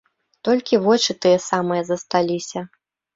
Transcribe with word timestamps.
Толькі 0.47 0.79
вочы 0.85 1.15
тыя 1.25 1.41
самыя 1.49 1.83
засталіся. 1.91 2.65